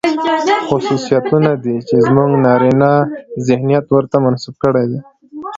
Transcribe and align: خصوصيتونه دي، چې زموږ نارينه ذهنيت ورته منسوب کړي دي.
خصوصيتونه 0.67 1.51
دي، 1.63 1.75
چې 1.87 1.95
زموږ 2.05 2.31
نارينه 2.45 2.91
ذهنيت 3.47 3.85
ورته 3.91 4.17
منسوب 4.25 4.55
کړي 4.63 4.85
دي. 4.91 4.99